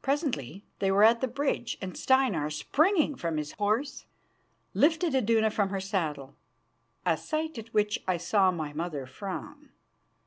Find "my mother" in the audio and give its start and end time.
8.50-9.04